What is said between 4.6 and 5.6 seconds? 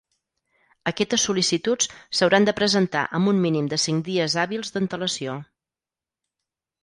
d'antelació.